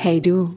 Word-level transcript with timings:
Hey 0.00 0.22
du, 0.22 0.56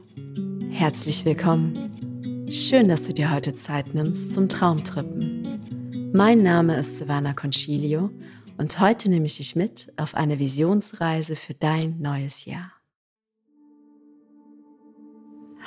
herzlich 0.70 1.24
willkommen. 1.24 2.46
Schön, 2.48 2.86
dass 2.86 3.08
du 3.08 3.12
dir 3.12 3.32
heute 3.32 3.56
Zeit 3.56 3.92
nimmst 3.92 4.32
zum 4.32 4.48
Traumtrippen. 4.48 6.12
Mein 6.14 6.44
Name 6.44 6.76
ist 6.76 6.98
Savannah 6.98 7.32
Concilio 7.32 8.10
und 8.56 8.78
heute 8.78 9.08
nehme 9.10 9.26
ich 9.26 9.38
dich 9.38 9.56
mit 9.56 9.92
auf 9.96 10.14
eine 10.14 10.38
Visionsreise 10.38 11.34
für 11.34 11.54
dein 11.54 12.00
neues 12.00 12.44
Jahr. 12.44 12.70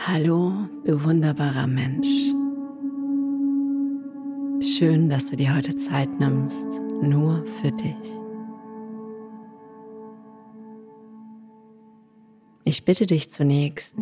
Hallo, 0.07 0.54
du 0.86 1.04
wunderbarer 1.04 1.68
Mensch. 1.68 2.07
Schön, 4.66 5.10
dass 5.10 5.30
du 5.30 5.36
dir 5.36 5.54
heute 5.54 5.76
Zeit 5.76 6.18
nimmst, 6.18 6.80
nur 7.02 7.46
für 7.46 7.73
dich. 7.73 8.25
Ich 12.68 12.84
bitte 12.84 13.05
dich 13.05 13.29
zunächst, 13.29 13.95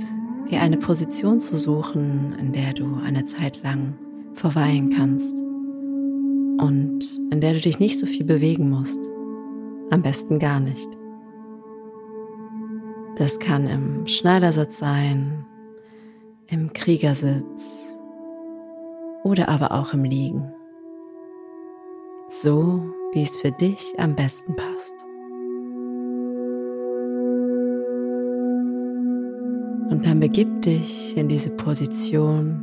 dir 0.49 0.61
eine 0.61 0.77
Position 0.77 1.41
zu 1.41 1.57
suchen, 1.57 2.33
in 2.39 2.53
der 2.53 2.71
du 2.71 2.95
eine 3.03 3.25
Zeit 3.25 3.61
lang 3.61 3.95
verweilen 4.35 4.89
kannst 4.89 5.37
und 5.41 6.99
in 7.29 7.41
der 7.41 7.51
du 7.55 7.59
dich 7.59 7.79
nicht 7.79 7.99
so 7.99 8.05
viel 8.05 8.25
bewegen 8.25 8.69
musst. 8.69 8.99
Am 9.91 10.01
besten 10.01 10.39
gar 10.39 10.61
nicht. 10.61 10.87
Das 13.17 13.37
kann 13.37 13.67
im 13.67 14.07
Schneidersitz 14.07 14.77
sein, 14.77 15.45
im 16.47 16.71
Kriegersitz 16.71 17.97
oder 19.25 19.49
aber 19.49 19.73
auch 19.73 19.93
im 19.93 20.05
Liegen. 20.05 20.53
So, 22.29 22.81
wie 23.11 23.23
es 23.23 23.35
für 23.35 23.51
dich 23.51 23.93
am 23.97 24.15
besten 24.15 24.55
passt. 24.55 24.95
Dann 30.03 30.19
begib 30.19 30.61
dich 30.61 31.15
in 31.17 31.27
diese 31.29 31.49
Position 31.49 32.61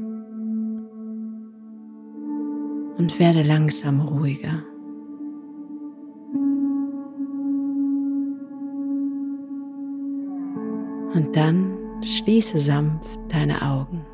und 2.99 3.19
werde 3.19 3.43
langsam 3.43 4.01
ruhiger. 4.03 4.63
Und 11.15 11.35
dann 11.35 11.77
schließe 12.05 12.59
sanft 12.59 13.19
deine 13.29 13.63
Augen. 13.63 14.05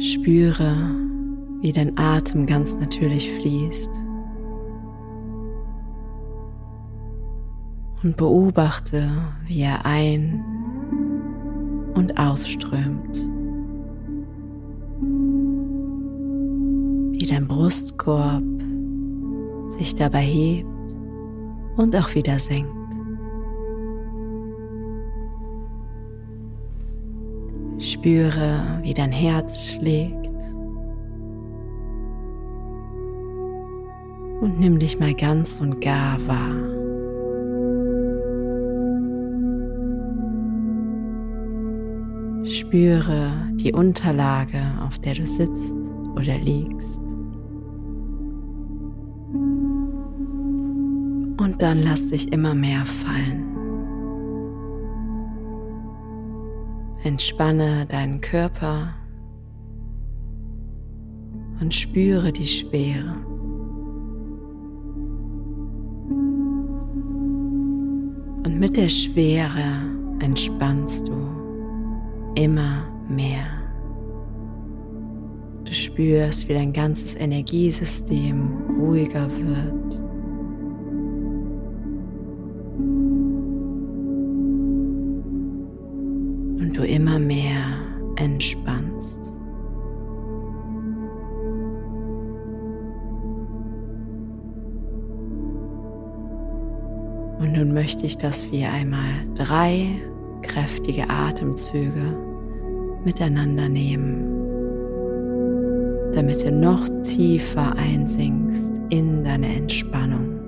Spüre, 0.00 0.74
wie 1.60 1.72
dein 1.72 1.96
Atem 1.96 2.46
ganz 2.46 2.76
natürlich 2.76 3.30
fließt. 3.32 4.05
Und 8.02 8.16
beobachte, 8.16 9.10
wie 9.46 9.62
er 9.62 9.84
ein- 9.84 10.44
und 11.94 12.18
ausströmt. 12.18 13.30
Wie 17.12 17.26
dein 17.26 17.48
Brustkorb 17.48 18.44
sich 19.68 19.94
dabei 19.94 20.22
hebt 20.22 20.68
und 21.76 21.96
auch 21.96 22.14
wieder 22.14 22.38
senkt. 22.38 22.70
Spüre, 27.78 28.80
wie 28.82 28.94
dein 28.94 29.12
Herz 29.12 29.72
schlägt. 29.72 30.14
Und 34.40 34.58
nimm 34.58 34.78
dich 34.78 34.98
mal 34.98 35.14
ganz 35.14 35.60
und 35.60 35.80
gar 35.80 36.24
wahr. 36.26 36.85
Spüre 42.66 43.30
die 43.52 43.72
Unterlage, 43.72 44.60
auf 44.84 44.98
der 44.98 45.14
du 45.14 45.24
sitzt 45.24 45.72
oder 46.16 46.36
liegst. 46.36 46.98
Und 51.38 51.54
dann 51.58 51.84
lass 51.84 52.08
dich 52.08 52.32
immer 52.32 52.56
mehr 52.56 52.84
fallen. 52.84 53.44
Entspanne 57.04 57.86
deinen 57.86 58.20
Körper 58.20 58.96
und 61.60 61.72
spüre 61.72 62.32
die 62.32 62.48
Schwere. 62.48 63.14
Und 68.44 68.58
mit 68.58 68.76
der 68.76 68.88
Schwere 68.88 69.84
entspannst 70.18 71.06
du 71.06 71.35
immer 72.36 72.86
mehr. 73.08 73.46
Du 75.64 75.72
spürst, 75.72 76.48
wie 76.48 76.54
dein 76.54 76.72
ganzes 76.72 77.16
Energiesystem 77.16 78.76
ruhiger 78.78 79.28
wird. 79.32 79.94
Und 86.60 86.72
du 86.76 86.86
immer 86.86 87.18
mehr 87.18 87.64
entspannst. 88.16 89.20
Und 97.38 97.52
nun 97.52 97.72
möchte 97.72 98.06
ich, 98.06 98.16
dass 98.18 98.50
wir 98.52 98.70
einmal 98.70 99.24
drei 99.34 100.00
kräftige 100.42 101.10
Atemzüge 101.10 102.25
miteinander 103.06 103.68
nehmen, 103.68 104.26
damit 106.12 106.44
du 106.44 106.50
noch 106.50 106.86
tiefer 107.04 107.74
einsinkst 107.76 108.82
in 108.90 109.22
deine 109.24 109.54
Entspannung, 109.54 110.40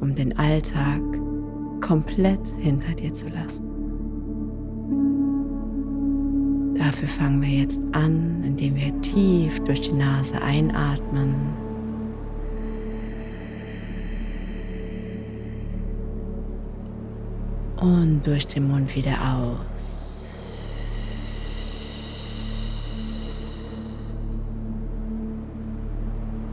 um 0.00 0.14
den 0.14 0.38
Alltag 0.38 1.02
komplett 1.80 2.40
hinter 2.60 2.94
dir 2.94 3.12
zu 3.12 3.28
lassen. 3.28 3.64
Dafür 6.78 7.08
fangen 7.08 7.42
wir 7.42 7.48
jetzt 7.48 7.82
an, 7.92 8.44
indem 8.44 8.76
wir 8.76 9.00
tief 9.00 9.58
durch 9.64 9.80
die 9.80 9.92
Nase 9.92 10.40
einatmen 10.40 11.34
und 17.80 18.24
durch 18.24 18.46
den 18.46 18.68
Mund 18.68 18.94
wieder 18.94 19.16
aus. 19.34 20.05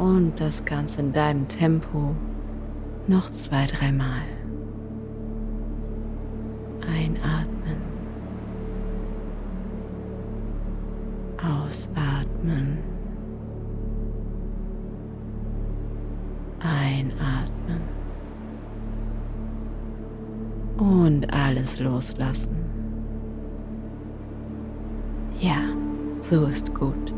Und 0.04 0.34
das 0.38 0.66
Ganze 0.66 1.00
in 1.00 1.14
deinem 1.14 1.48
Tempo 1.48 2.14
noch 3.08 3.32
zwei, 3.32 3.66
dreimal. 3.68 4.24
Einatmen. 6.86 7.78
Ausatmen. 11.42 12.80
Einatmen. 16.60 17.82
Und 20.78 21.34
alles 21.34 21.80
loslassen. 21.80 22.58
Ja, 25.40 25.62
so 26.22 26.46
ist 26.46 26.74
gut. 26.76 27.14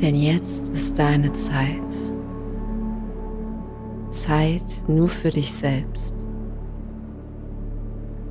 Denn 0.00 0.14
jetzt 0.14 0.68
ist 0.68 0.98
deine 0.98 1.32
Zeit. 1.32 1.80
Zeit 4.10 4.62
nur 4.88 5.08
für 5.08 5.30
dich 5.30 5.50
selbst, 5.50 6.14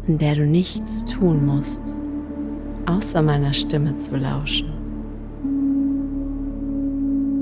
in 0.08 0.18
der 0.18 0.36
du 0.36 0.46
nichts 0.46 1.06
tun 1.06 1.46
musst, 1.46 1.96
außer 2.86 3.22
meiner 3.22 3.54
Stimme 3.54 3.96
zu 3.96 4.16
lauschen. 4.16 4.70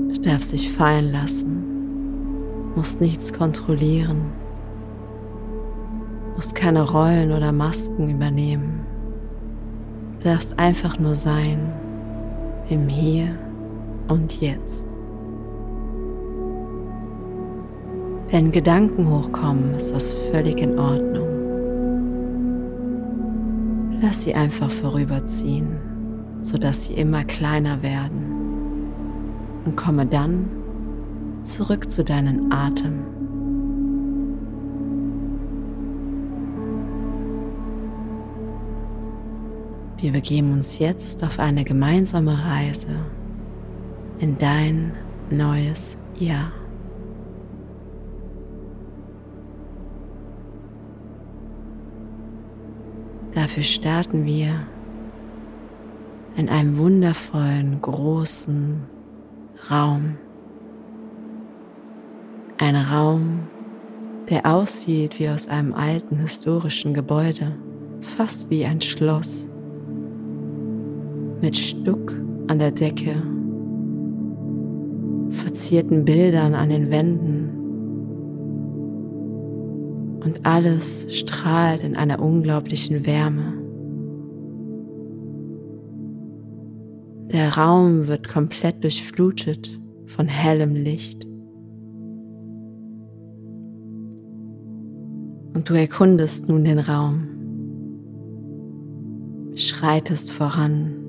Du 0.08 0.20
darfst 0.20 0.52
dich 0.52 0.70
fallen 0.72 1.12
lassen, 1.12 1.64
musst 2.74 3.02
nichts 3.02 3.32
kontrollieren, 3.32 4.22
musst 6.34 6.54
keine 6.54 6.82
Rollen 6.90 7.30
oder 7.32 7.52
Masken 7.52 8.08
übernehmen. 8.08 8.86
Du 10.18 10.30
darfst 10.30 10.58
einfach 10.58 10.98
nur 10.98 11.14
sein 11.14 11.58
im 12.70 12.88
Hier 12.88 13.38
und 14.08 14.40
jetzt. 14.40 14.84
Wenn 18.30 18.50
Gedanken 18.52 19.08
hochkommen, 19.10 19.74
ist 19.74 19.92
das 19.92 20.12
völlig 20.12 20.60
in 20.60 20.78
Ordnung. 20.78 21.28
Lass 24.00 24.22
sie 24.22 24.34
einfach 24.34 24.70
vorüberziehen. 24.70 25.78
sodass 26.44 26.84
sie 26.84 26.92
immer 26.94 27.24
kleiner 27.24 27.82
werden. 27.82 28.92
Und 29.64 29.76
komme 29.76 30.04
dann 30.04 30.46
zurück 31.42 31.90
zu 31.90 32.04
deinem 32.04 32.52
Atem. 32.52 33.00
Wir 39.96 40.12
begeben 40.12 40.52
uns 40.52 40.78
jetzt 40.78 41.24
auf 41.24 41.38
eine 41.38 41.64
gemeinsame 41.64 42.44
Reise 42.44 42.88
in 44.18 44.38
dein 44.38 44.92
neues 45.30 45.98
Jahr. 46.18 46.52
Dafür 53.34 53.64
starten 53.64 54.24
wir 54.24 54.66
in 56.36 56.48
einem 56.48 56.78
wundervollen, 56.78 57.80
großen 57.80 58.82
Raum. 59.70 60.16
Ein 62.58 62.76
Raum, 62.76 63.40
der 64.30 64.46
aussieht 64.46 65.18
wie 65.18 65.28
aus 65.28 65.48
einem 65.48 65.74
alten 65.74 66.16
historischen 66.18 66.94
Gebäude, 66.94 67.52
fast 68.00 68.50
wie 68.50 68.64
ein 68.64 68.80
Schloss, 68.80 69.50
mit 71.40 71.56
Stuck 71.56 72.12
an 72.46 72.58
der 72.60 72.70
Decke, 72.70 73.20
verzierten 75.54 76.04
Bildern 76.04 76.56
an 76.56 76.68
den 76.68 76.90
Wänden 76.90 77.48
und 80.24 80.44
alles 80.44 81.06
strahlt 81.14 81.84
in 81.84 81.94
einer 81.94 82.20
unglaublichen 82.20 83.06
Wärme. 83.06 83.52
Der 87.30 87.56
Raum 87.56 88.08
wird 88.08 88.26
komplett 88.26 88.82
durchflutet 88.82 89.80
von 90.06 90.26
hellem 90.26 90.74
Licht. 90.74 91.24
Und 95.54 95.70
du 95.70 95.74
erkundest 95.74 96.48
nun 96.48 96.64
den 96.64 96.80
Raum, 96.80 97.28
schreitest 99.54 100.32
voran. 100.32 101.03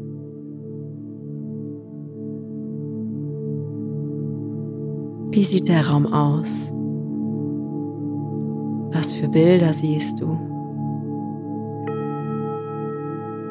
Wie 5.35 5.43
sieht 5.43 5.67
der 5.67 5.85
Raum 5.85 6.05
aus? 6.13 6.71
Was 8.93 9.11
für 9.11 9.27
Bilder 9.27 9.73
siehst 9.73 10.21
du? 10.21 10.27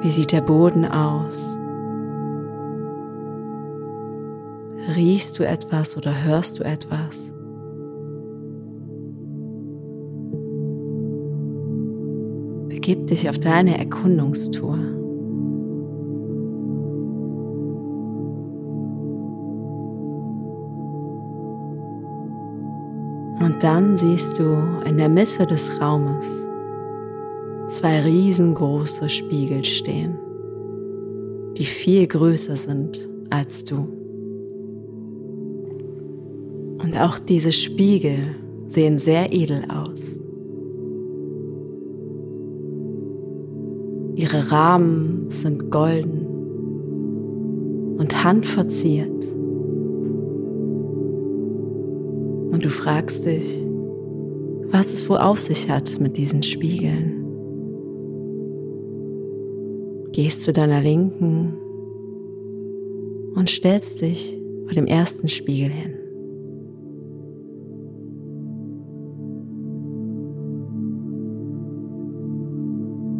Wie 0.00 0.10
sieht 0.10 0.32
der 0.32 0.40
Boden 0.40 0.86
aus? 0.86 1.58
Riechst 4.96 5.38
du 5.38 5.46
etwas 5.46 5.98
oder 5.98 6.25
hörst 6.25 6.58
du 6.58 6.64
etwas? 6.64 7.34
Begib 12.70 13.08
dich 13.08 13.28
auf 13.28 13.38
deine 13.38 13.76
Erkundungstour. 13.76 14.78
Und 23.40 23.62
dann 23.62 23.96
siehst 23.96 24.38
du 24.38 24.56
in 24.86 24.98
der 24.98 25.08
Mitte 25.08 25.46
des 25.46 25.81
Raumes 25.81 26.46
zwei 27.69 28.00
riesengroße 28.00 29.08
Spiegel 29.08 29.64
stehen, 29.64 30.16
die 31.56 31.64
viel 31.64 32.06
größer 32.06 32.56
sind 32.56 33.08
als 33.31 33.64
du. 33.64 33.88
Und 36.82 36.96
auch 36.98 37.19
diese 37.19 37.52
Spiegel 37.52 38.36
sehen 38.69 38.98
sehr 38.98 39.32
edel 39.32 39.64
aus. 39.69 40.00
Ihre 44.16 44.50
Rahmen 44.50 45.26
sind 45.31 45.70
golden 45.70 46.26
und 47.98 48.25
handverziert. 48.25 49.33
Und 52.55 52.65
du 52.65 52.71
fragst 52.71 53.27
dich, 53.27 53.67
was 54.71 54.93
es 54.93 55.09
wohl 55.11 55.19
auf 55.19 55.41
sich 55.41 55.69
hat 55.69 55.99
mit 55.99 56.17
diesen 56.17 56.45
Spiegeln. 56.45 57.25
Gehst 60.12 60.43
zu 60.43 60.53
deiner 60.53 60.81
Linken 60.81 61.55
und 63.35 63.51
stellst 63.51 64.03
dich 64.03 64.41
vor 64.67 64.73
dem 64.73 64.87
ersten 64.87 65.27
Spiegel 65.27 65.73
hin. 65.73 65.95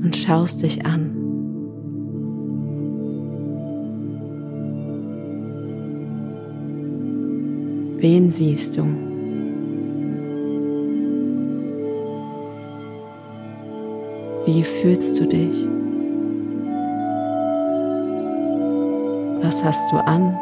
und 0.05 0.15
schaust 0.15 0.63
dich 0.63 0.85
an. 0.85 1.17
Wen 7.99 8.31
siehst 8.31 8.77
du? 8.77 9.14
Wie 14.55 14.63
fühlst 14.63 15.19
du 15.19 15.27
dich? 15.27 15.67
Was 19.43 19.65
hast 19.65 19.91
du 19.91 19.97
an? 19.97 20.39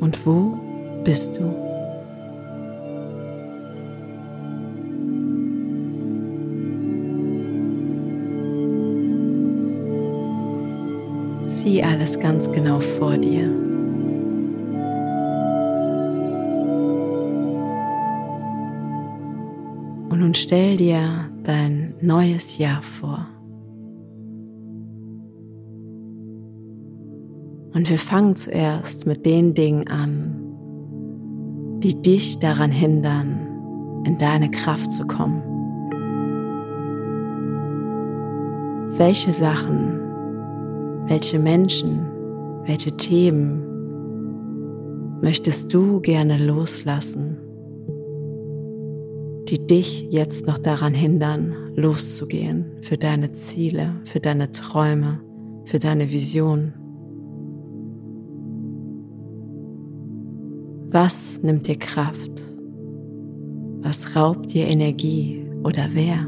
Und 0.00 0.26
wo 0.26 0.58
bist 1.04 1.38
du? 1.38 1.44
Sieh 11.46 11.84
alles 11.84 12.18
ganz 12.18 12.50
genau 12.50 12.80
vor 12.80 13.16
dir. 13.16 13.71
Und 20.32 20.38
stell 20.38 20.78
dir 20.78 21.30
dein 21.42 21.92
neues 22.00 22.56
Jahr 22.56 22.80
vor. 22.80 23.26
Und 27.74 27.90
wir 27.90 27.98
fangen 27.98 28.34
zuerst 28.34 29.04
mit 29.04 29.26
den 29.26 29.52
Dingen 29.52 29.88
an, 29.88 30.40
die 31.82 32.00
dich 32.00 32.38
daran 32.38 32.70
hindern, 32.70 34.02
in 34.06 34.16
deine 34.16 34.50
Kraft 34.50 34.90
zu 34.92 35.06
kommen. 35.06 35.42
Welche 38.96 39.32
Sachen 39.32 40.00
welche 41.08 41.38
Menschen, 41.38 42.06
welche 42.64 42.96
Themen 42.96 43.60
möchtest 45.20 45.74
du 45.74 46.00
gerne 46.00 46.38
loslassen, 46.38 47.41
die 49.52 49.66
dich 49.66 50.08
jetzt 50.10 50.46
noch 50.46 50.56
daran 50.56 50.94
hindern, 50.94 51.54
loszugehen 51.76 52.64
für 52.80 52.96
deine 52.96 53.32
Ziele, 53.32 54.00
für 54.04 54.18
deine 54.18 54.50
Träume, 54.50 55.20
für 55.66 55.78
deine 55.78 56.10
Vision? 56.10 56.72
Was 60.90 61.42
nimmt 61.42 61.68
dir 61.68 61.78
Kraft? 61.78 62.30
Was 63.82 64.16
raubt 64.16 64.54
dir 64.54 64.68
Energie 64.68 65.44
oder 65.64 65.88
wer? 65.90 66.26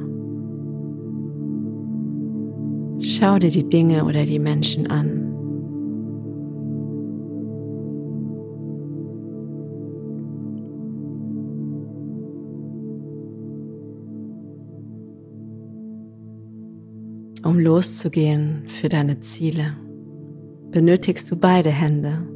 Schau 3.01 3.39
dir 3.39 3.51
die 3.51 3.67
Dinge 3.67 4.05
oder 4.05 4.27
die 4.27 4.39
Menschen 4.39 4.91
an. 4.91 5.24
Um 17.45 17.59
loszugehen 17.59 18.63
für 18.69 18.89
deine 18.89 19.21
Ziele, 19.21 19.77
benötigst 20.71 21.31
du 21.31 21.37
beide 21.37 21.69
Hände. 21.69 22.27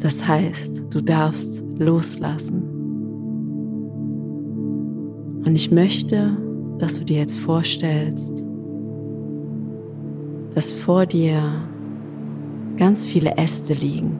Das 0.00 0.28
heißt, 0.28 0.84
du 0.90 1.00
darfst 1.00 1.64
loslassen. 1.78 2.62
Und 5.46 5.54
ich 5.54 5.70
möchte, 5.70 6.36
dass 6.78 6.98
du 6.98 7.06
dir 7.06 7.16
jetzt 7.16 7.38
vorstellst, 7.38 8.44
dass 10.54 10.74
vor 10.74 11.06
dir 11.06 11.40
ganz 12.76 13.06
viele 13.06 13.38
Äste 13.38 13.72
liegen. 13.72 14.18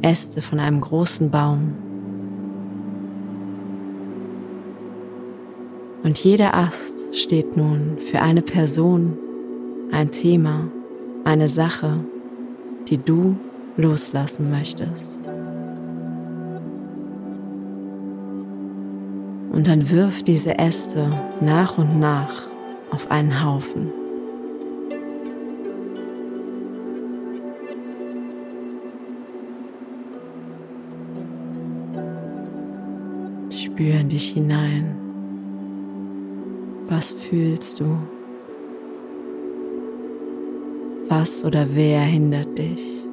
Äste 0.00 0.42
von 0.42 0.60
einem 0.60 0.80
großen 0.80 1.28
Baum. 1.32 1.87
Und 6.08 6.24
jeder 6.24 6.54
Ast 6.54 7.14
steht 7.14 7.58
nun 7.58 7.98
für 7.98 8.22
eine 8.22 8.40
Person, 8.40 9.18
ein 9.92 10.10
Thema, 10.10 10.70
eine 11.24 11.50
Sache, 11.50 12.02
die 12.88 12.96
du 12.96 13.36
loslassen 13.76 14.50
möchtest. 14.50 15.18
Und 19.52 19.66
dann 19.66 19.90
wirf 19.90 20.22
diese 20.22 20.58
Äste 20.58 21.10
nach 21.42 21.76
und 21.76 22.00
nach 22.00 22.48
auf 22.90 23.10
einen 23.10 23.44
Haufen. 23.44 23.92
Spür 33.50 34.00
in 34.00 34.08
dich 34.08 34.30
hinein. 34.30 35.07
Was 36.88 37.12
fühlst 37.12 37.80
du? 37.80 37.98
Was 41.08 41.44
oder 41.44 41.66
wer 41.74 42.00
hindert 42.00 42.56
dich? 42.58 43.04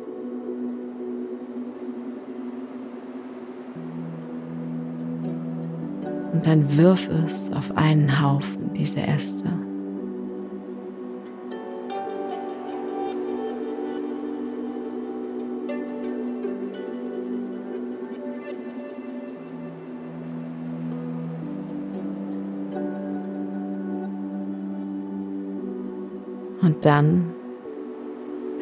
Und 6.32 6.48
dann 6.48 6.78
wirf 6.78 7.10
es 7.10 7.52
auf 7.52 7.76
einen 7.76 8.22
Haufen, 8.22 8.74
diese 8.74 9.02
Äste. 9.02 9.65
Dann, 26.86 27.34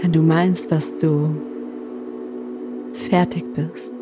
wenn 0.02 0.14
du 0.14 0.22
meinst, 0.22 0.72
dass 0.72 0.96
du 0.96 1.36
fertig 2.94 3.44
bist 3.54 3.94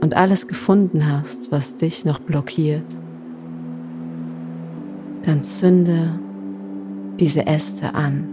und 0.00 0.14
alles 0.14 0.46
gefunden 0.46 1.10
hast, 1.10 1.50
was 1.50 1.76
dich 1.76 2.04
noch 2.04 2.20
blockiert, 2.20 2.84
dann 5.22 5.42
zünde 5.42 6.18
diese 7.18 7.46
Äste 7.46 7.94
an. 7.94 8.28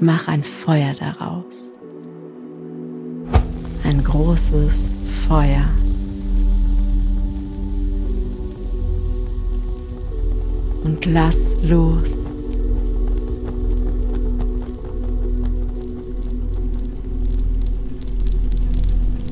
Mach 0.00 0.28
ein 0.28 0.42
Feuer 0.42 0.94
daraus. 0.98 1.72
Ein 3.84 4.02
großes 4.02 4.90
Feuer. 5.28 5.64
Und 10.84 11.06
lass 11.06 11.54
los. 11.62 12.31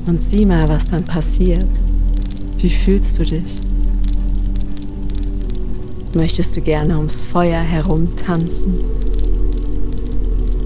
Und 0.05 0.19
sieh 0.19 0.45
mal, 0.45 0.67
was 0.67 0.87
dann 0.87 1.05
passiert. 1.05 1.69
Wie 2.57 2.69
fühlst 2.69 3.19
du 3.19 3.23
dich? 3.23 3.59
Möchtest 6.13 6.55
du 6.57 6.61
gerne 6.61 6.97
ums 6.97 7.21
Feuer 7.21 7.61
herum 7.61 8.15
tanzen? 8.15 8.75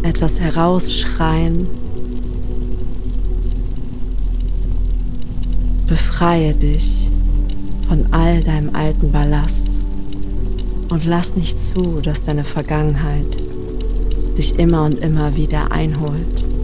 Etwas 0.04 0.40
herausschreien? 0.40 1.68
Befreie 5.88 6.54
dich 6.54 7.10
von 7.88 8.08
all 8.12 8.40
deinem 8.42 8.74
alten 8.74 9.12
Ballast 9.12 9.86
und 10.90 11.06
lass 11.06 11.36
nicht 11.36 11.60
zu, 11.60 12.02
dass 12.02 12.24
deine 12.24 12.44
Vergangenheit 12.44 13.38
dich 14.38 14.58
immer 14.58 14.86
und 14.86 15.00
immer 15.00 15.36
wieder 15.36 15.72
einholt 15.72 16.55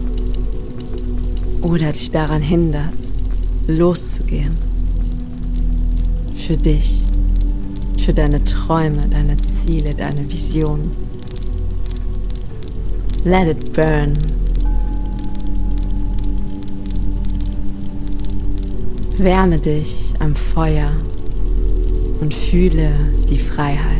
oder 1.62 1.92
dich 1.92 2.10
daran 2.10 2.42
hindert, 2.42 2.92
loszugehen. 3.66 4.56
Für 6.34 6.56
dich, 6.56 7.04
für 7.98 8.12
deine 8.12 8.42
Träume, 8.42 9.06
deine 9.08 9.36
Ziele, 9.38 9.94
deine 9.94 10.28
Vision. 10.28 10.90
Let 13.24 13.48
it 13.48 13.72
burn. 13.72 14.18
Wärme 19.18 19.58
dich 19.58 20.12
am 20.18 20.34
Feuer 20.34 20.90
und 22.20 22.34
fühle 22.34 22.90
die 23.30 23.38
Freiheit. 23.38 23.98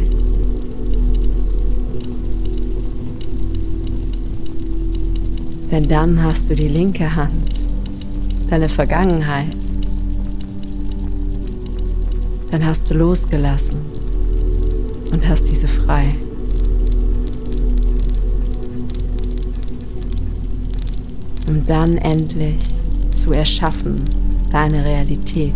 Denn 5.71 5.85
dann 5.85 6.23
hast 6.23 6.50
du 6.50 6.54
die 6.54 6.69
linke 6.69 7.14
Hand 7.14 7.42
deine 8.52 8.68
Vergangenheit, 8.68 9.56
dann 12.50 12.66
hast 12.66 12.90
du 12.90 12.94
losgelassen 12.94 13.78
und 15.11 15.26
hast 15.26 15.49
diese 15.49 15.66
frei. 15.66 16.14
Um 21.49 21.64
dann 21.64 21.97
endlich 21.97 22.75
zu 23.11 23.32
erschaffen, 23.32 24.04
deine 24.50 24.85
Realität, 24.85 25.54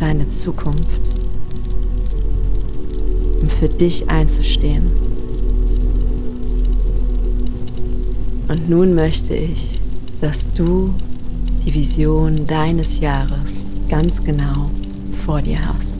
deine 0.00 0.28
Zukunft, 0.28 1.14
um 3.40 3.46
für 3.46 3.68
dich 3.68 4.10
einzustehen. 4.10 4.90
Und 8.48 8.68
nun 8.68 8.96
möchte 8.96 9.36
ich, 9.36 9.80
dass 10.20 10.52
du 10.52 10.92
die 11.64 11.74
Vision 11.74 12.46
deines 12.46 13.00
Jahres 13.00 13.64
ganz 13.88 14.22
genau 14.22 14.70
vor 15.24 15.40
dir 15.40 15.58
hast. 15.66 15.96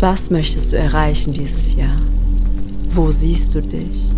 Was 0.00 0.30
möchtest 0.30 0.72
du 0.72 0.76
erreichen 0.76 1.32
dieses 1.32 1.76
Jahr? 1.76 1.96
Wo 2.90 3.10
siehst 3.10 3.54
du 3.54 3.62
dich? 3.62 4.10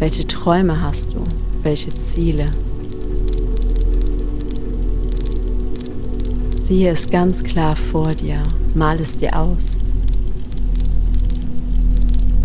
Welche 0.00 0.26
Träume 0.26 0.80
hast 0.82 1.14
du? 1.14 1.22
Welche 1.62 1.94
Ziele? 1.94 2.50
Siehe 6.60 6.90
es 6.90 7.08
ganz 7.08 7.44
klar 7.44 7.76
vor 7.76 8.12
dir, 8.12 8.42
mal 8.74 8.98
es 8.98 9.16
dir 9.16 9.38
aus. 9.38 9.76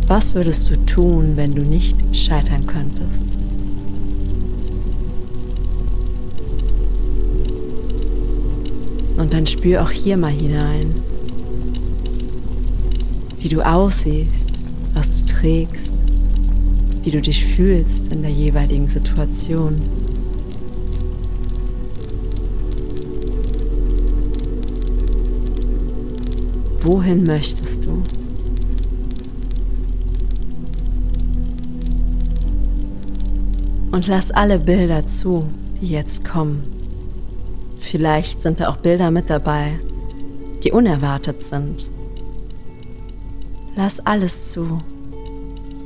Was 0.06 0.36
würdest 0.36 0.70
du 0.70 0.76
tun, 0.86 1.36
wenn 1.36 1.56
du 1.56 1.64
nicht 1.64 1.96
scheitern 2.16 2.68
könntest? 2.68 3.31
Und 9.22 9.34
dann 9.34 9.46
spür 9.46 9.84
auch 9.84 9.92
hier 9.92 10.18
mal 10.18 10.32
hinein, 10.32 10.96
wie 13.38 13.50
du 13.50 13.62
aussiehst, 13.62 14.50
was 14.96 15.20
du 15.20 15.26
trägst, 15.28 15.94
wie 17.04 17.12
du 17.12 17.22
dich 17.22 17.46
fühlst 17.46 18.12
in 18.12 18.24
der 18.24 18.32
jeweiligen 18.32 18.90
Situation. 18.90 19.76
Wohin 26.80 27.24
möchtest 27.24 27.86
du? 27.86 28.02
Und 33.92 34.08
lass 34.08 34.32
alle 34.32 34.58
Bilder 34.58 35.06
zu, 35.06 35.46
die 35.80 35.90
jetzt 35.90 36.24
kommen. 36.24 36.81
Vielleicht 37.92 38.42
sind 38.42 38.62
da 38.62 38.70
auch 38.70 38.78
Bilder 38.78 39.12
mit 39.12 39.30
dabei, 39.30 39.78
die 40.64 40.72
unerwartet 40.72 41.44
sind. 41.44 41.92
Lass 43.76 44.00
alles 44.00 44.54
zu. 44.54 44.78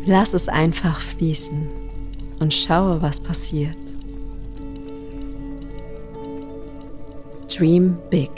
Lass 0.06 0.36
es 0.36 0.48
einfach 0.48 1.00
fließen 1.00 1.68
und 2.40 2.54
schaue, 2.54 3.02
was 3.02 3.20
passiert. 3.20 3.76
Dream 7.52 7.98
big. 8.12 8.30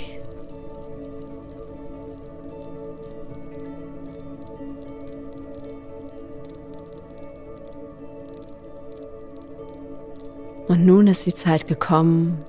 Und 10.69 10.85
nun 10.85 11.07
ist 11.07 11.25
die 11.25 11.33
Zeit 11.33 11.67
gekommen, 11.67 12.45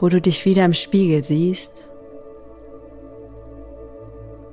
wo 0.00 0.08
du 0.08 0.20
dich 0.20 0.44
wieder 0.44 0.64
im 0.64 0.74
Spiegel 0.74 1.22
siehst 1.22 1.92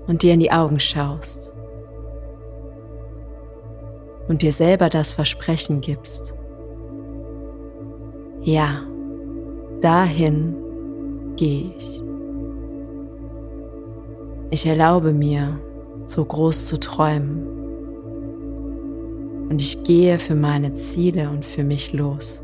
und 0.05 0.21
dir 0.21 0.33
in 0.33 0.39
die 0.41 0.51
Augen 0.51 0.79
schaust 0.79 1.53
und 4.27 4.41
dir 4.41 4.51
selber 4.51 4.89
das 4.89 5.11
Versprechen 5.11 5.81
gibst. 5.81 6.35
Ja, 8.41 8.83
dahin, 9.81 10.55
gehe 11.37 11.73
ich. 11.77 12.03
Ich 14.49 14.65
erlaube 14.65 15.13
mir, 15.13 15.59
so 16.07 16.23
groß 16.23 16.67
zu 16.67 16.79
träumen. 16.79 17.45
Und 19.49 19.61
ich 19.61 19.83
gehe 19.83 20.19
für 20.19 20.35
meine 20.35 20.73
Ziele 20.73 21.29
und 21.29 21.45
für 21.45 21.63
mich 21.63 21.93
los. 21.93 22.43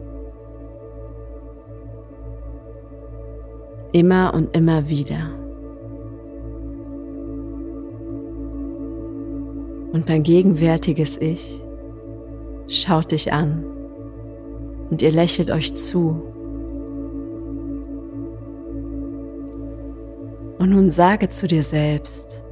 Immer 3.94 4.34
und 4.34 4.56
immer 4.56 4.90
wieder. 4.90 5.30
Und 9.94 10.10
dein 10.10 10.24
gegenwärtiges 10.24 11.18
Ich 11.18 11.64
schaut 12.68 13.12
dich 13.12 13.32
an 13.32 13.64
und 14.90 15.04
ihr 15.04 15.12
lächelt 15.12 15.52
euch 15.52 15.76
zu. 15.76 16.24
Und 20.58 20.72
nun 20.72 20.90
sage 20.90 21.30
zu 21.30 21.48
dir 21.48 21.62
selbst, 21.62 22.44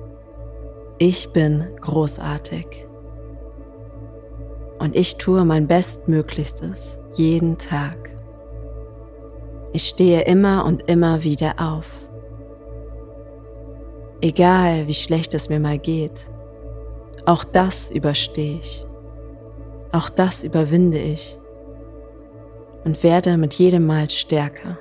ich 1.00 1.34
bin 1.34 1.66
großartig. 1.82 2.86
Und 4.78 4.96
ich 4.96 5.18
tue 5.18 5.44
mein 5.46 5.66
Bestmöglichstes 5.66 7.00
jeden 7.16 7.58
Tag. 7.58 8.11
Ich 9.74 9.88
stehe 9.88 10.22
immer 10.24 10.66
und 10.66 10.90
immer 10.90 11.24
wieder 11.24 11.56
auf. 11.60 11.92
Egal 14.22 14.88
wie 14.88 14.94
schlecht 14.94 15.34
es 15.34 15.50
mir 15.50 15.60
mal 15.60 15.80
geht, 15.80 16.30
auch 17.26 17.44
das 17.44 17.90
überstehe 17.90 18.60
ich. 18.60 18.86
Auch 19.92 20.10
das 20.10 20.44
überwinde 20.44 21.00
ich 21.00 21.38
und 22.84 23.04
werde 23.04 23.38
mit 23.38 23.56
jedem 23.56 23.86
Mal 23.86 24.10
stärker. 24.10 24.78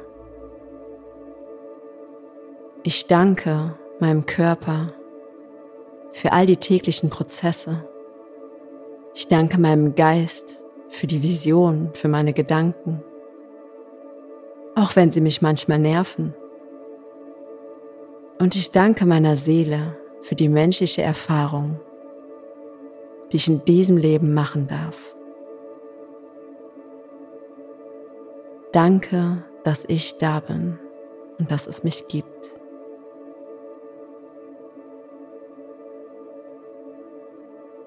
Ich 2.83 3.07
danke 3.07 3.77
meinem 3.99 4.25
Körper 4.25 4.95
für 6.13 6.33
all 6.33 6.47
die 6.47 6.57
täglichen 6.57 7.11
Prozesse. 7.11 7.85
Ich 9.15 9.29
danke 9.29 9.61
meinem 9.61 9.95
Geist 9.95 10.65
für 10.89 11.07
die 11.07 11.23
Vision, 11.23 11.91
für 11.93 12.09
meine 12.09 12.33
Gedanken, 12.33 13.03
auch 14.81 14.97
wenn 14.97 15.13
sie 15.13 15.21
mich 15.21 15.43
manchmal 15.43 15.79
nerven. 15.79 16.35
Und 18.39 18.57
ich 18.57 18.71
danke 18.71 19.05
meiner 19.05 19.37
Seele 19.37 19.97
für 20.23 20.35
die 20.35 20.49
menschliche 20.49 21.03
Erfahrung, 21.03 21.79
die 23.31 23.37
ich 23.37 23.49
in 23.49 23.65
diesem 23.65 23.97
Leben 23.97 24.33
machen 24.33 24.67
darf. 24.67 25.15
Danke, 28.73 29.45
dass 29.65 29.85
ich 29.87 30.17
da 30.17 30.41
bin 30.41 30.79
und 31.39 31.51
dass 31.51 31.67
es 31.67 31.85
mich 31.85 32.09
gibt. 32.09 32.55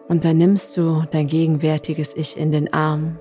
Und 0.07 0.25
dann 0.25 0.37
nimmst 0.37 0.77
du 0.77 1.03
dein 1.09 1.25
gegenwärtiges 1.25 2.15
Ich 2.15 2.37
in 2.37 2.51
den 2.51 2.71
Arm, 2.71 3.19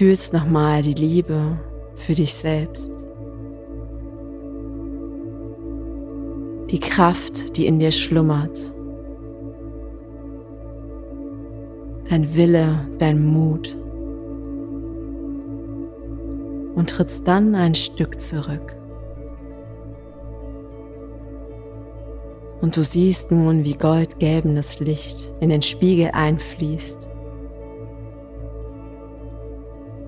fühlst 0.00 0.32
nochmal 0.32 0.80
die 0.80 0.94
Liebe 0.94 1.58
für 1.94 2.14
dich 2.14 2.32
selbst, 2.32 3.06
die 6.70 6.80
Kraft, 6.80 7.54
die 7.58 7.66
in 7.66 7.78
dir 7.78 7.92
schlummert, 7.92 8.58
dein 12.08 12.34
Wille, 12.34 12.88
dein 12.96 13.22
Mut. 13.22 13.76
Und 16.74 16.88
trittst 16.88 17.28
dann 17.28 17.54
ein 17.54 17.74
Stück 17.74 18.18
zurück. 18.22 18.74
Und 22.62 22.74
du 22.74 22.84
siehst 22.84 23.30
nun, 23.32 23.64
wie 23.64 23.74
goldgelbenes 23.74 24.80
Licht 24.80 25.30
in 25.40 25.50
den 25.50 25.60
Spiegel 25.60 26.12
einfließt 26.14 27.10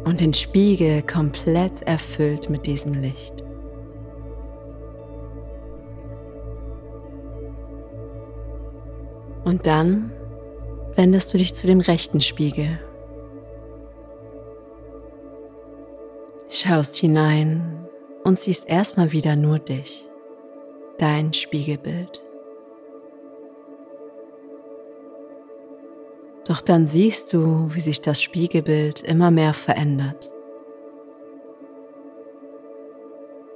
und 0.05 0.21
den 0.21 0.33
Spiegel 0.33 1.03
komplett 1.03 1.83
erfüllt 1.83 2.51
mit 2.51 2.67
diesem 2.67 2.95
Licht. 2.95 3.45
Und 9.45 9.67
dann 9.67 10.13
wendest 10.95 11.33
du 11.35 11.39
dich 11.39 11.55
zu 11.55 11.67
dem 11.67 11.81
rechten 11.81 12.21
Spiegel 12.21 12.79
schaust 16.63 16.97
hinein 16.97 17.89
und 18.25 18.39
siehst 18.39 18.69
erstmal 18.69 19.13
wieder 19.13 19.37
nur 19.37 19.59
dich, 19.59 20.09
dein 20.99 21.33
Spiegelbild. 21.33 22.23
Doch 26.47 26.61
dann 26.61 26.87
siehst 26.87 27.33
du, 27.33 27.69
wie 27.71 27.81
sich 27.81 28.01
das 28.01 28.21
Spiegelbild 28.21 29.03
immer 29.03 29.31
mehr 29.31 29.53
verändert. 29.53 30.31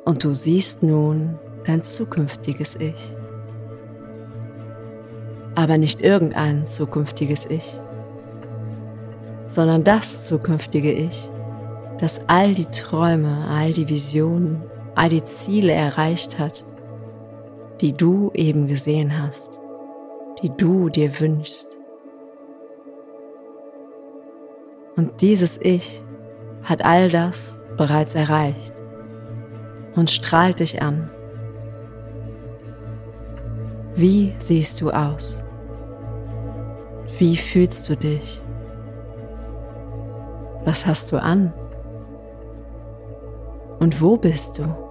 Und 0.05 0.22
du 0.22 0.35
siehst 0.35 0.85
nun 0.85 1.37
dein 1.64 1.83
zukünftiges 1.83 2.77
Ich. 2.77 3.16
Aber 5.57 5.79
nicht 5.79 6.01
irgendein 6.01 6.64
zukünftiges 6.66 7.46
Ich, 7.46 7.81
sondern 9.49 9.83
das 9.83 10.27
zukünftige 10.27 10.92
Ich, 10.92 11.29
das 11.99 12.20
all 12.29 12.55
die 12.55 12.66
Träume, 12.66 13.49
all 13.49 13.72
die 13.72 13.88
Visionen, 13.88 14.62
all 14.94 15.09
die 15.09 15.25
Ziele 15.25 15.72
erreicht 15.72 16.38
hat, 16.38 16.64
die 17.81 17.94
du 17.94 18.31
eben 18.35 18.68
gesehen 18.68 19.20
hast, 19.20 19.61
die 20.42 20.51
du 20.51 20.88
dir 20.88 21.18
wünschst. 21.18 21.77
Und 24.96 25.20
dieses 25.20 25.59
Ich 25.61 26.02
hat 26.62 26.85
all 26.85 27.11
das 27.11 27.59
bereits 27.76 28.14
erreicht 28.14 28.72
und 29.94 30.11
strahlt 30.11 30.61
dich 30.61 30.80
an. 30.82 31.11
Wie 33.94 34.35
siehst 34.38 34.80
du 34.80 34.90
aus? 34.90 35.44
Wie 37.18 37.37
fühlst 37.37 37.88
du 37.88 37.96
dich? 37.96 38.40
Was 40.64 40.87
hast 40.87 41.12
du 41.12 41.22
an? 41.22 41.52
Und 43.78 44.00
wo 44.00 44.16
bist 44.16 44.59
du? 44.59 44.86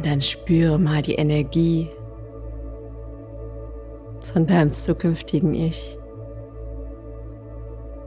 Und 0.00 0.06
dann 0.06 0.22
spüre 0.22 0.78
mal 0.78 1.02
die 1.02 1.16
Energie 1.16 1.90
von 4.32 4.46
deinem 4.46 4.72
zukünftigen 4.72 5.52
Ich. 5.52 5.98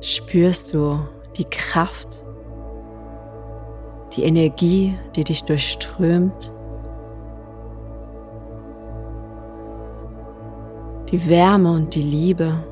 Spürst 0.01 0.73
du 0.73 0.97
die 1.37 1.45
Kraft, 1.45 2.25
die 4.15 4.23
Energie, 4.23 4.97
die 5.15 5.23
dich 5.23 5.43
durchströmt? 5.43 6.51
die 11.11 11.29
Wärme 11.29 11.73
und 11.73 11.93
die 11.93 12.01
Liebe, 12.01 12.63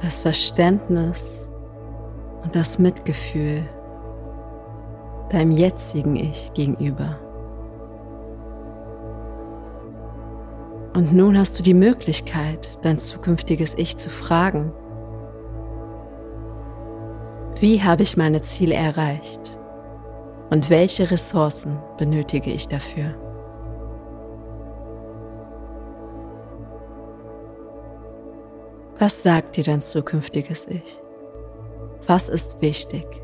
das 0.00 0.18
Verständnis 0.20 1.50
und 2.42 2.56
das 2.56 2.78
Mitgefühl 2.78 3.68
deinem 5.34 5.50
jetzigen 5.50 6.16
Ich 6.16 6.52
gegenüber. 6.54 7.18
Und 10.94 11.12
nun 11.12 11.36
hast 11.36 11.58
du 11.58 11.62
die 11.64 11.74
Möglichkeit, 11.74 12.78
dein 12.82 12.98
zukünftiges 12.98 13.74
Ich 13.76 13.96
zu 13.96 14.10
fragen, 14.10 14.72
wie 17.58 17.82
habe 17.82 18.04
ich 18.04 18.16
meine 18.16 18.42
Ziele 18.42 18.74
erreicht 18.74 19.40
und 20.50 20.70
welche 20.70 21.10
Ressourcen 21.10 21.78
benötige 21.98 22.52
ich 22.52 22.68
dafür? 22.68 23.14
Was 29.00 29.24
sagt 29.24 29.56
dir 29.56 29.64
dein 29.64 29.80
zukünftiges 29.80 30.68
Ich? 30.68 31.00
Was 32.06 32.28
ist 32.28 32.62
wichtig? 32.62 33.23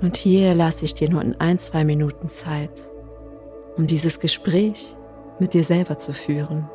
Und 0.00 0.16
hier 0.16 0.54
lasse 0.54 0.84
ich 0.84 0.94
dir 0.94 1.10
nur 1.10 1.22
in 1.22 1.38
ein, 1.40 1.58
zwei 1.58 1.84
Minuten 1.84 2.28
Zeit, 2.28 2.90
um 3.76 3.86
dieses 3.86 4.18
Gespräch 4.18 4.96
mit 5.38 5.54
dir 5.54 5.64
selber 5.64 5.98
zu 5.98 6.12
führen. 6.12 6.68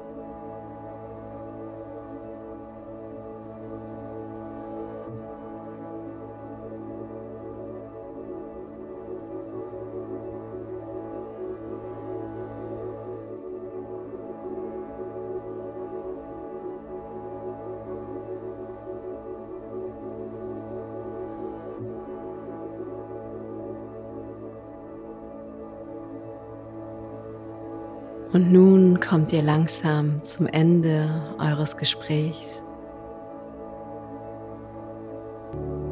Kommt 29.15 29.31
ihr 29.31 29.43
langsam 29.43 30.21
zum 30.25 30.45
Ende 30.45 31.07
eures 31.39 31.77
Gesprächs. 31.77 32.61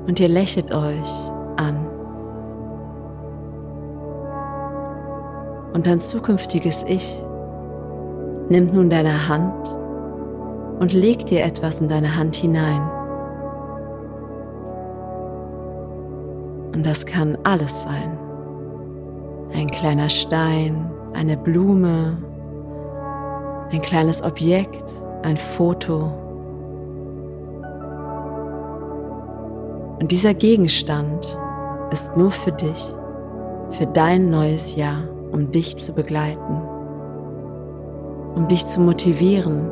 Und 0.06 0.20
ihr 0.20 0.28
lächelt 0.28 0.74
euch 0.74 1.32
an. 1.56 1.88
Und 5.72 5.88
dein 5.88 6.02
zukünftiges 6.02 6.84
Ich 6.86 7.24
nimmt 8.50 8.74
nun 8.74 8.90
deine 8.90 9.30
Hand 9.30 9.74
und 10.82 10.92
legt 10.92 11.30
dir 11.30 11.46
etwas 11.46 11.80
in 11.80 11.88
deine 11.88 12.18
Hand 12.18 12.36
hinein. 12.36 12.82
Und 16.76 16.86
das 16.86 17.06
kann 17.06 17.38
alles 17.46 17.84
sein. 17.84 18.18
Ein 19.54 19.72
kleiner 19.72 20.10
Stein, 20.10 20.92
eine 21.14 21.38
Blume, 21.38 22.18
ein 23.74 23.82
kleines 23.82 24.24
Objekt, 24.24 24.84
ein 25.24 25.36
Foto. 25.36 26.12
Und 30.00 30.12
dieser 30.12 30.34
Gegenstand 30.34 31.38
ist 31.92 32.16
nur 32.16 32.32
für 32.32 32.52
dich, 32.52 32.94
für 33.72 33.88
dein 33.88 34.30
neues 34.30 34.76
Jahr, 34.76 35.08
um 35.32 35.50
dich 35.50 35.78
zu 35.78 35.94
begleiten, 35.94 36.62
um 38.36 38.48
dich 38.48 38.66
zu 38.66 38.80
motivieren. 38.80 39.70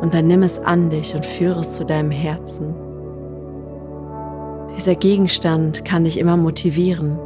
Und 0.00 0.14
dann 0.14 0.28
nimm 0.28 0.42
es 0.42 0.58
an 0.60 0.90
dich 0.90 1.14
und 1.14 1.26
führe 1.26 1.60
es 1.60 1.72
zu 1.72 1.84
deinem 1.84 2.10
Herzen. 2.10 2.74
Dieser 4.76 4.94
Gegenstand 4.94 5.84
kann 5.84 6.04
dich 6.04 6.18
immer 6.18 6.36
motivieren. 6.36 7.18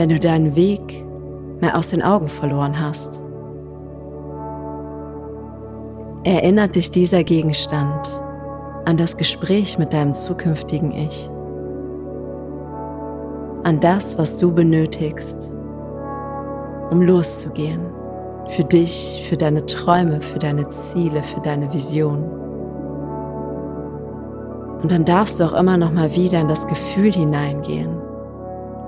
Wenn 0.00 0.08
du 0.08 0.18
deinen 0.18 0.56
Weg 0.56 1.04
mehr 1.60 1.76
aus 1.76 1.90
den 1.90 2.02
Augen 2.02 2.28
verloren 2.28 2.80
hast, 2.80 3.22
erinnert 6.24 6.74
dich 6.74 6.90
dieser 6.90 7.22
Gegenstand 7.22 8.08
an 8.86 8.96
das 8.96 9.18
Gespräch 9.18 9.76
mit 9.76 9.92
deinem 9.92 10.14
zukünftigen 10.14 10.90
Ich, 10.90 11.28
an 13.62 13.78
das, 13.80 14.16
was 14.16 14.38
du 14.38 14.54
benötigst, 14.54 15.52
um 16.90 17.02
loszugehen, 17.02 17.82
für 18.48 18.64
dich, 18.64 19.22
für 19.28 19.36
deine 19.36 19.66
Träume, 19.66 20.22
für 20.22 20.38
deine 20.38 20.66
Ziele, 20.70 21.22
für 21.22 21.40
deine 21.42 21.70
Vision. 21.74 22.24
Und 24.82 24.90
dann 24.90 25.04
darfst 25.04 25.40
du 25.40 25.44
auch 25.44 25.52
immer 25.52 25.76
noch 25.76 25.92
mal 25.92 26.16
wieder 26.16 26.40
in 26.40 26.48
das 26.48 26.66
Gefühl 26.66 27.12
hineingehen, 27.12 27.99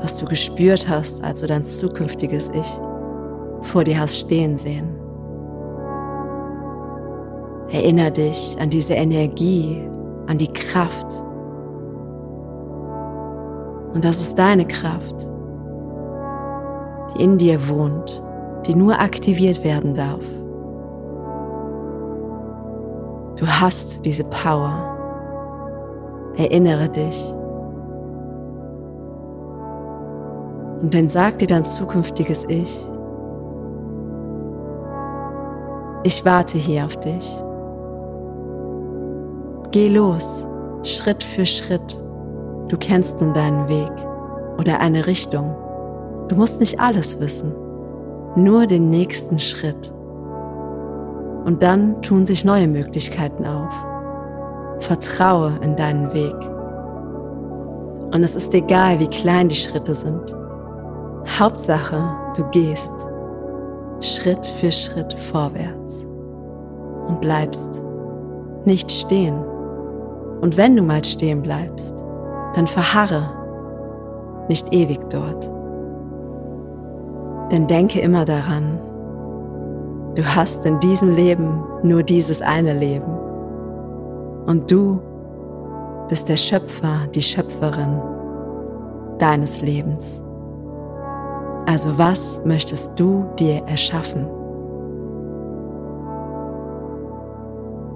was 0.02 0.16
du 0.16 0.26
gespürt 0.26 0.88
hast, 0.88 1.22
als 1.22 1.40
du 1.40 1.46
dein 1.46 1.64
zukünftiges 1.64 2.50
Ich 2.50 2.80
vor 3.62 3.84
dir 3.84 4.00
hast 4.00 4.18
stehen 4.18 4.58
sehen. 4.58 4.88
Erinner 7.70 8.10
dich 8.10 8.56
an 8.60 8.68
diese 8.68 8.94
Energie, 8.94 9.80
an 10.26 10.36
die 10.36 10.52
Kraft. 10.52 11.22
Und 13.94 14.04
das 14.04 14.20
ist 14.20 14.38
deine 14.38 14.66
Kraft, 14.66 15.30
die 17.14 17.22
in 17.22 17.38
dir 17.38 17.68
wohnt, 17.68 18.22
die 18.66 18.74
nur 18.74 18.98
aktiviert 18.98 19.64
werden 19.64 19.94
darf. 19.94 20.24
Du 23.36 23.46
hast 23.46 24.04
diese 24.04 24.24
Power. 24.24 24.88
Erinnere 26.36 26.88
dich. 26.88 27.34
Und 30.82 30.92
dann 30.92 31.08
sag 31.08 31.38
dir 31.38 31.46
dein 31.46 31.64
zukünftiges 31.64 32.44
Ich, 32.48 32.84
ich 36.02 36.24
warte 36.24 36.58
hier 36.58 36.84
auf 36.84 36.96
dich. 36.96 37.38
Geh 39.70 39.88
los, 39.88 40.48
Schritt 40.82 41.22
für 41.22 41.46
Schritt. 41.46 41.98
Du 42.66 42.76
kennst 42.76 43.20
nun 43.20 43.32
deinen 43.32 43.68
Weg 43.68 43.92
oder 44.58 44.80
eine 44.80 45.06
Richtung. 45.06 45.54
Du 46.28 46.34
musst 46.34 46.58
nicht 46.58 46.80
alles 46.80 47.20
wissen, 47.20 47.54
nur 48.34 48.66
den 48.66 48.90
nächsten 48.90 49.38
Schritt. 49.38 49.92
Und 51.44 51.62
dann 51.62 52.02
tun 52.02 52.26
sich 52.26 52.44
neue 52.44 52.66
Möglichkeiten 52.66 53.46
auf. 53.46 53.72
Vertraue 54.80 55.52
in 55.62 55.76
deinen 55.76 56.12
Weg. 56.12 56.34
Und 58.12 58.24
es 58.24 58.34
ist 58.34 58.52
egal, 58.52 58.98
wie 58.98 59.06
klein 59.06 59.48
die 59.48 59.54
Schritte 59.54 59.94
sind. 59.94 60.41
Hauptsache, 61.26 62.02
du 62.36 62.44
gehst 62.50 62.92
Schritt 64.00 64.46
für 64.46 64.72
Schritt 64.72 65.12
vorwärts 65.12 66.06
und 67.06 67.20
bleibst 67.20 67.82
nicht 68.64 68.90
stehen. 68.90 69.36
Und 70.40 70.56
wenn 70.56 70.76
du 70.76 70.82
mal 70.82 71.04
stehen 71.04 71.42
bleibst, 71.42 72.04
dann 72.54 72.66
verharre 72.66 73.30
nicht 74.48 74.72
ewig 74.72 74.98
dort. 75.10 75.50
Denn 77.52 77.66
denke 77.66 78.00
immer 78.00 78.24
daran, 78.24 78.80
du 80.14 80.24
hast 80.24 80.66
in 80.66 80.80
diesem 80.80 81.14
Leben 81.14 81.62
nur 81.82 82.02
dieses 82.02 82.42
eine 82.42 82.72
Leben. 82.72 83.12
Und 84.46 84.70
du 84.70 85.00
bist 86.08 86.28
der 86.28 86.36
Schöpfer, 86.36 87.06
die 87.14 87.22
Schöpferin 87.22 88.00
deines 89.18 89.62
Lebens. 89.62 90.22
Also 91.72 91.96
was 91.96 92.42
möchtest 92.44 93.00
du 93.00 93.24
dir 93.38 93.62
erschaffen? 93.66 94.26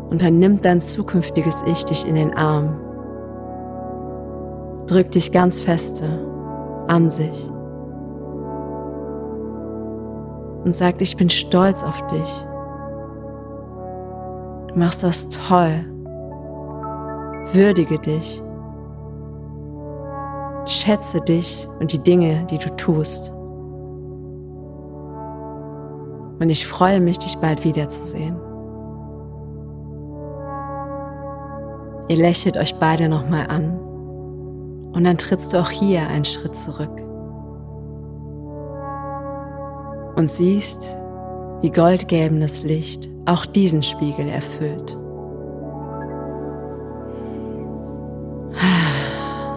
Und 0.08 0.22
dann 0.22 0.38
nimmt 0.38 0.64
dein 0.64 0.80
zukünftiges 0.80 1.62
Ich 1.66 1.84
dich 1.84 2.08
in 2.08 2.14
den 2.14 2.32
Arm, 2.32 2.80
drück 4.86 5.10
dich 5.10 5.30
ganz 5.30 5.60
feste 5.60 6.08
an 6.88 7.10
sich 7.10 7.50
und 10.64 10.74
sagt, 10.74 11.02
ich 11.02 11.18
bin 11.18 11.28
stolz 11.28 11.84
auf 11.84 12.00
dich. 12.06 12.46
Du 14.68 14.78
machst 14.78 15.02
das 15.02 15.28
toll. 15.28 15.84
Würdige 17.52 17.98
dich. 17.98 18.42
Schätze 20.64 21.20
dich 21.20 21.68
und 21.78 21.92
die 21.92 22.02
Dinge, 22.02 22.46
die 22.50 22.56
du 22.56 22.74
tust. 22.76 23.35
Und 26.38 26.50
ich 26.50 26.66
freue 26.66 27.00
mich, 27.00 27.18
dich 27.18 27.36
bald 27.38 27.64
wiederzusehen. 27.64 28.36
Ihr 32.08 32.16
lächelt 32.16 32.56
euch 32.56 32.76
beide 32.76 33.08
nochmal 33.08 33.46
an 33.48 33.78
und 34.92 35.04
dann 35.04 35.18
trittst 35.18 35.52
du 35.52 35.58
auch 35.58 35.70
hier 35.70 36.06
einen 36.08 36.24
Schritt 36.24 36.54
zurück 36.54 37.02
und 40.16 40.30
siehst, 40.30 40.98
wie 41.62 41.70
goldgelbenes 41.70 42.62
Licht 42.62 43.10
auch 43.26 43.44
diesen 43.44 43.82
Spiegel 43.82 44.28
erfüllt. 44.28 44.96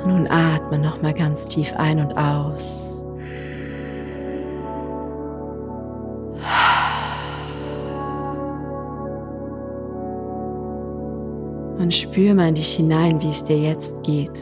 Nun 0.06 0.28
atme 0.28 0.80
noch 0.80 1.02
mal 1.02 1.14
ganz 1.14 1.48
tief 1.48 1.74
ein 1.78 2.00
und 2.00 2.18
aus. 2.18 2.89
Und 11.80 11.94
spür 11.94 12.34
mal 12.34 12.50
in 12.50 12.56
dich 12.56 12.76
hinein, 12.76 13.22
wie 13.22 13.30
es 13.30 13.42
dir 13.44 13.58
jetzt 13.58 14.04
geht. 14.04 14.38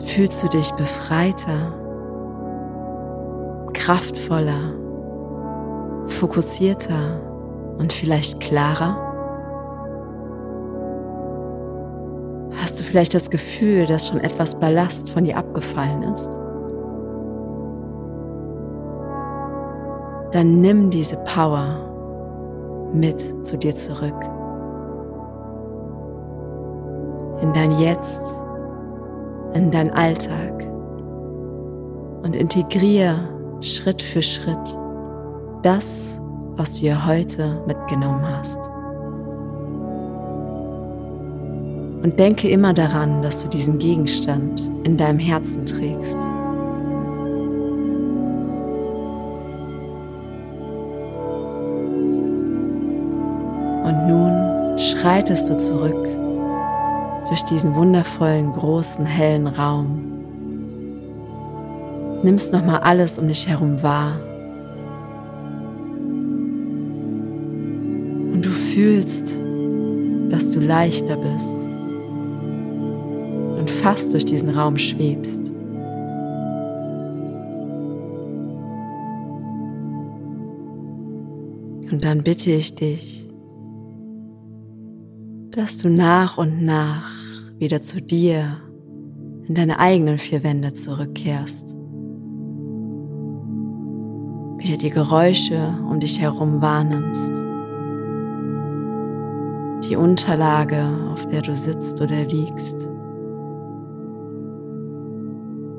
Fühlst 0.00 0.44
du 0.44 0.48
dich 0.48 0.70
befreiter, 0.72 1.72
kraftvoller, 3.72 4.74
fokussierter 6.06 7.18
und 7.78 7.90
vielleicht 7.90 8.40
klarer? 8.40 9.04
Hast 12.60 12.78
du 12.78 12.84
vielleicht 12.84 13.14
das 13.14 13.30
Gefühl, 13.30 13.86
dass 13.86 14.08
schon 14.08 14.20
etwas 14.20 14.60
Ballast 14.60 15.08
von 15.08 15.24
dir 15.24 15.38
abgefallen 15.38 16.02
ist? 16.02 16.28
Dann 20.32 20.60
nimm 20.60 20.90
diese 20.90 21.16
Power 21.18 21.87
mit 22.92 23.46
zu 23.46 23.56
dir 23.56 23.74
zurück. 23.74 24.14
In 27.42 27.52
dein 27.52 27.78
Jetzt, 27.78 28.34
in 29.54 29.70
dein 29.70 29.90
Alltag 29.90 30.66
und 32.22 32.34
integriere 32.34 33.28
Schritt 33.60 34.02
für 34.02 34.22
Schritt 34.22 34.78
das, 35.62 36.20
was 36.56 36.74
du 36.74 36.86
dir 36.86 37.06
heute 37.06 37.62
mitgenommen 37.66 38.24
hast. 38.26 38.60
Und 42.02 42.18
denke 42.18 42.48
immer 42.48 42.72
daran, 42.72 43.22
dass 43.22 43.42
du 43.42 43.48
diesen 43.48 43.78
Gegenstand 43.78 44.70
in 44.84 44.96
deinem 44.96 45.18
Herzen 45.18 45.66
trägst. 45.66 46.18
Nun 54.08 54.78
schreitest 54.78 55.50
du 55.50 55.56
zurück 55.58 56.08
durch 57.28 57.42
diesen 57.42 57.74
wundervollen, 57.74 58.52
großen, 58.52 59.04
hellen 59.04 59.46
Raum. 59.46 60.02
Nimmst 62.22 62.52
nochmal 62.52 62.80
alles 62.80 63.18
um 63.18 63.28
dich 63.28 63.46
herum 63.46 63.82
wahr. 63.82 64.18
Und 68.32 68.40
du 68.42 68.48
fühlst, 68.48 69.38
dass 70.30 70.50
du 70.50 70.60
leichter 70.60 71.16
bist 71.16 71.54
und 73.58 73.68
fast 73.68 74.12
durch 74.12 74.24
diesen 74.24 74.50
Raum 74.50 74.78
schwebst. 74.78 75.52
Und 81.90 82.04
dann 82.04 82.22
bitte 82.22 82.50
ich 82.52 82.74
dich, 82.74 83.17
dass 85.50 85.78
du 85.78 85.88
nach 85.88 86.38
und 86.38 86.62
nach 86.62 87.10
wieder 87.58 87.80
zu 87.80 88.00
dir 88.00 88.58
in 89.46 89.54
deine 89.54 89.78
eigenen 89.78 90.18
vier 90.18 90.42
Wände 90.42 90.72
zurückkehrst. 90.72 91.74
Wieder 94.58 94.76
die 94.76 94.90
Geräusche 94.90 95.78
um 95.88 96.00
dich 96.00 96.20
herum 96.20 96.60
wahrnimmst. 96.60 97.32
Die 99.88 99.96
Unterlage, 99.96 100.84
auf 101.12 101.26
der 101.28 101.42
du 101.42 101.54
sitzt 101.54 102.00
oder 102.00 102.24
liegst. 102.24 102.86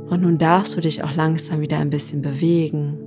Und 0.09 0.21
nun 0.23 0.37
darfst 0.39 0.75
du 0.75 0.81
dich 0.81 1.03
auch 1.03 1.13
langsam 1.15 1.61
wieder 1.61 1.77
ein 1.77 1.91
bisschen 1.91 2.21
bewegen, 2.23 2.97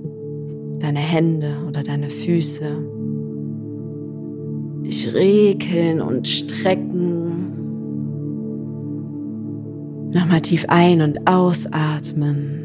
deine 0.79 0.99
Hände 0.99 1.57
oder 1.67 1.83
deine 1.83 2.09
Füße, 2.09 2.92
dich 4.83 5.13
regeln 5.13 6.01
und 6.01 6.27
strecken. 6.27 7.23
Nochmal 10.11 10.41
tief 10.41 10.65
ein- 10.67 11.01
und 11.01 11.27
ausatmen. 11.27 12.59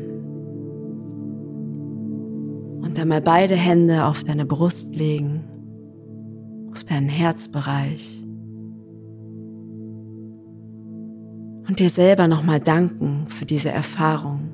Und 2.83 2.99
dann 2.99 3.09
mal 3.09 3.23
beide 3.23 3.55
Hände 3.55 4.05
auf 4.05 4.25
deine 4.25 4.45
Brust 4.45 4.95
legen, 4.95 5.45
auf 6.73 6.85
deinen 6.85 7.09
Herzbereich. 7.09 8.23
Und 11.69 11.79
dir 11.79 11.91
selber 11.91 12.29
nochmal 12.29 12.61
danken 12.61 13.27
für 13.29 13.45
diese 13.45 13.71
Erfahrung. 13.71 14.48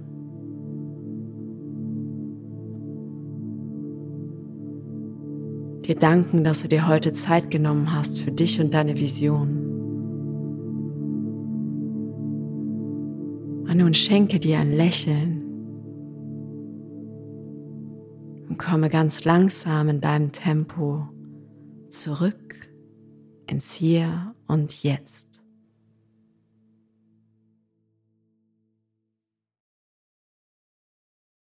Dir 5.86 5.96
danken, 5.96 6.44
dass 6.44 6.62
du 6.62 6.68
dir 6.68 6.88
heute 6.88 7.12
Zeit 7.12 7.50
genommen 7.50 7.92
hast 7.94 8.20
für 8.20 8.32
dich 8.32 8.58
und 8.58 8.72
deine 8.72 8.98
Vision. 8.98 9.64
Und 13.68 13.76
nun 13.76 13.92
schenke 13.92 14.40
dir 14.40 14.60
ein 14.60 14.72
Lächeln 14.72 15.42
und 18.48 18.58
komme 18.58 18.88
ganz 18.88 19.24
langsam 19.24 19.90
in 19.90 20.00
deinem 20.00 20.32
Tempo 20.32 21.06
zurück 21.90 22.70
ins 23.46 23.74
Hier 23.74 24.34
und 24.46 24.82
Jetzt. 24.82 25.43